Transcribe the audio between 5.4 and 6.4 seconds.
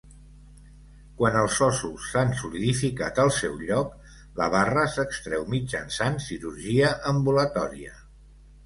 mitjançant